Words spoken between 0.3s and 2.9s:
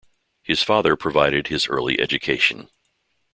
His father provided his early education.